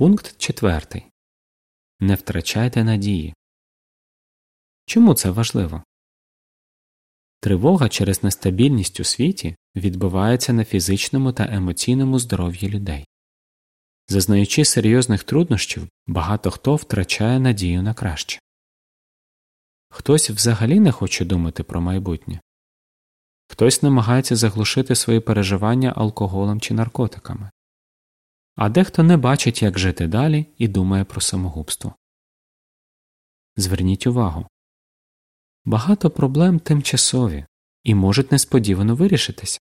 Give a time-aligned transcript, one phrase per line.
[0.00, 1.06] Пункт четвертий.
[2.00, 3.34] Не втрачайте надії.
[4.86, 5.82] Чому це важливо?
[7.40, 13.06] Тривога через нестабільність у світі відбивається на фізичному та емоційному здоров'ї людей.
[14.08, 18.40] Зазнаючи серйозних труднощів, багато хто втрачає надію на краще.
[19.88, 22.40] Хтось взагалі не хоче думати про майбутнє,
[23.48, 27.50] хтось намагається заглушити свої переживання алкоголем чи наркотиками,
[28.60, 31.94] а дехто не бачить, як жити далі і думає про самогубство.
[33.56, 34.46] Зверніть увагу
[35.64, 37.46] багато проблем тимчасові
[37.84, 39.60] і можуть несподівано вирішитися.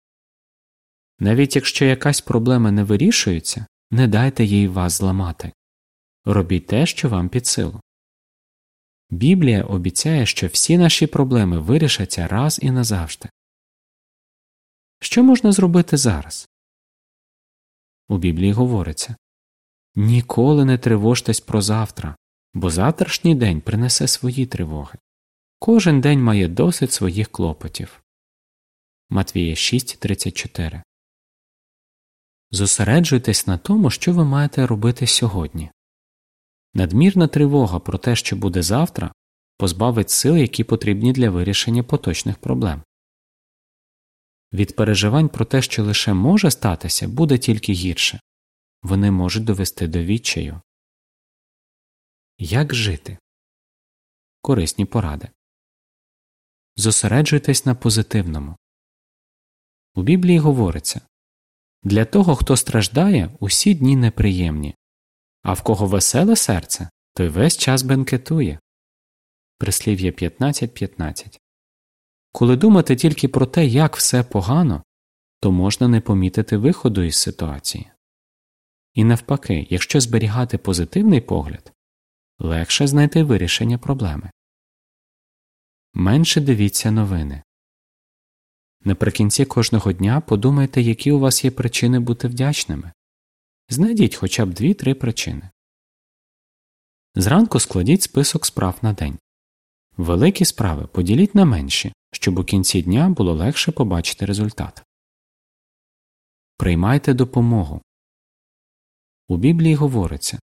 [1.18, 5.52] Навіть якщо якась проблема не вирішується, не дайте їй вас зламати
[6.24, 7.80] робіть те, що вам під силу.
[9.10, 13.28] Біблія обіцяє, що всі наші проблеми вирішаться раз і назавжди.
[15.00, 16.48] Що можна зробити зараз?
[18.08, 19.16] У Біблії говориться
[19.94, 22.16] Ніколи не тривожтесь про завтра,
[22.54, 24.98] бо завтрашній день принесе свої тривоги.
[25.58, 28.02] Кожен день має досить своїх клопотів.
[29.10, 30.82] Матвія 6.34
[32.50, 35.70] Зосереджуйтесь на тому, що ви маєте робити сьогодні.
[36.74, 39.12] Надмірна тривога про те, що буде завтра,
[39.56, 42.82] позбавить сил, які потрібні для вирішення поточних проблем.
[44.52, 48.20] Від переживань про те, що лише може статися, буде тільки гірше
[48.82, 50.60] вони можуть довести до відчаю.
[52.38, 53.18] Як жити?
[54.40, 55.28] Корисні поради.
[56.76, 58.56] Зосереджуйтесь на позитивному.
[59.94, 61.00] У Біблії говориться
[61.82, 64.74] для того, хто страждає, усі дні неприємні,
[65.42, 68.60] а в кого веселе серце, той весь час бенкетує.
[69.58, 71.38] Прислів'я 15.15
[72.38, 74.82] Коли думати тільки про те, як все погано,
[75.40, 77.90] то можна не помітити виходу із ситуації.
[78.94, 81.72] І навпаки, якщо зберігати позитивний погляд,
[82.38, 84.30] легше знайти вирішення проблеми.
[85.94, 87.42] Менше дивіться новини.
[88.84, 92.92] Наприкінці кожного дня подумайте, які у вас є причини бути вдячними.
[93.68, 95.50] Знайдіть хоча б дві-три причини.
[97.14, 99.18] Зранку складіть список справ на день.
[99.96, 104.82] Великі справи поділіть на менші, щоб у кінці дня було легше побачити результат.
[106.56, 107.82] Приймайте допомогу.
[109.28, 110.38] У Біблії говориться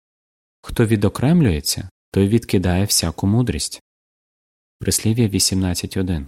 [0.63, 3.83] Хто відокремлюється, той відкидає всяку мудрість.
[4.79, 6.27] Прислів'я 18.1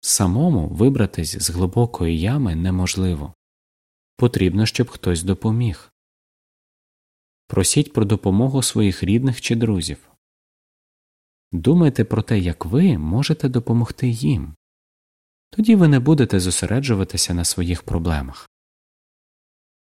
[0.00, 3.34] Самому вибратись з глибокої ями неможливо.
[4.16, 5.92] Потрібно, щоб хтось допоміг.
[7.46, 10.15] Просіть про допомогу своїх рідних чи друзів.
[11.56, 14.54] Думайте про те, як ви можете допомогти їм.
[15.50, 18.50] Тоді ви не будете зосереджуватися на своїх проблемах.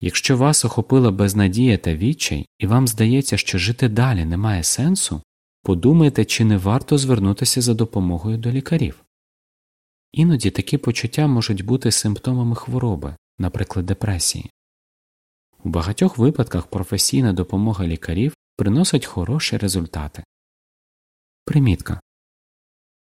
[0.02, 5.22] Якщо вас охопила безнадія та відчай, і вам здається, що жити далі немає сенсу,
[5.62, 9.04] подумайте, чи не варто звернутися за допомогою до лікарів.
[10.12, 14.50] Іноді такі почуття можуть бути симптомами хвороби, наприклад, депресії.
[15.64, 20.24] У багатьох випадках професійна допомога лікарів приносить хороші результати.
[21.46, 22.02] Примітка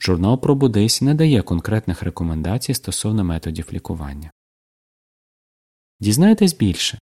[0.00, 4.30] Журнал Пробудись не дає конкретних рекомендацій стосовно методів лікування.
[6.00, 6.98] Дізнайтесь більше.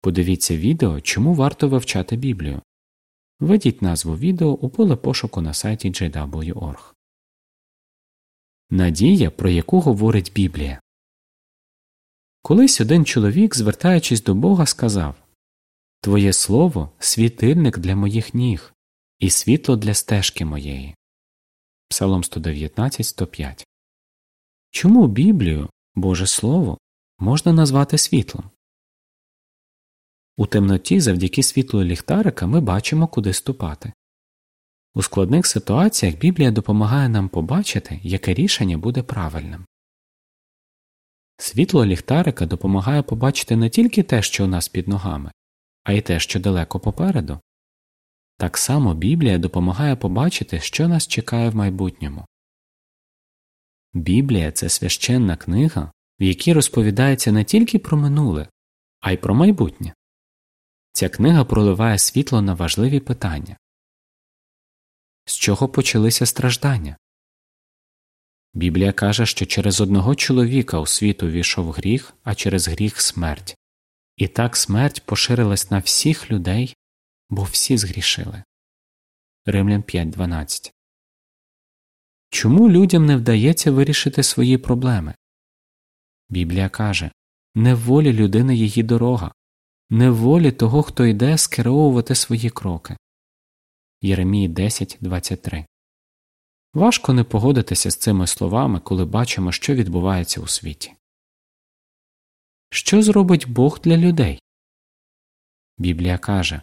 [0.00, 2.62] Подивіться відео, чому варто вивчати Біблію.
[3.40, 6.92] Введіть назву відео у поле пошуку на сайті jw.org.
[8.70, 10.80] Надія, про яку говорить Біблія.
[12.42, 15.14] Колись один чоловік, звертаючись до Бога, сказав
[16.00, 18.74] Твоє слово світильник для моїх ніг
[19.18, 20.94] і світло для стежки моєї.
[21.88, 23.66] Псалом 119, 105.
[24.70, 26.78] Чому Біблію, Боже Слово,
[27.18, 28.50] можна назвати світлом?
[30.36, 33.92] У темноті завдяки світлу ліхтарика ми бачимо, куди ступати.
[34.94, 39.66] У складних ситуаціях Біблія допомагає нам побачити, яке рішення буде правильним.
[41.36, 45.32] Світло ліхтарика допомагає побачити не тільки те, що у нас під ногами,
[45.84, 47.40] а й те, що далеко попереду.
[48.38, 52.26] Так само Біблія допомагає побачити, що нас чекає в майбутньому.
[53.94, 58.48] Біблія це священна книга, в якій розповідається не тільки про минуле,
[59.00, 59.94] а й про майбутнє.
[60.92, 63.56] Ця книга проливає світло на важливі питання
[65.28, 66.96] з чого почалися страждання.
[68.54, 73.56] Біблія каже, що через одного чоловіка у світ увійшов гріх, а через гріх смерть,
[74.16, 76.76] і так смерть поширилась на всіх людей,
[77.30, 78.42] бо всі згрішили.
[79.46, 80.72] Римлян 5.12
[82.30, 85.14] Чому людям не вдається вирішити свої проблеми?
[86.28, 87.10] Біблія каже
[87.54, 89.32] не в волі людини її дорога,
[89.90, 92.96] не в волі того, хто йде скеровувати свої кроки.
[94.02, 95.64] Єремії 10.23
[96.74, 100.92] Важко не погодитися з цими словами, коли бачимо, що відбувається у світі.
[102.70, 104.40] Що зробить Бог для людей?
[105.78, 106.62] Біблія каже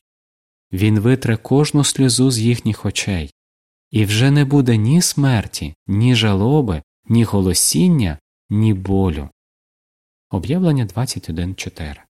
[0.72, 3.32] Він витре кожну сльозу з їхніх очей,
[3.92, 8.20] і вже не буде ні смерті, ні жалоби, ні голосіння,
[8.50, 9.30] ні болю.
[10.30, 12.05] Об'явлення 21.4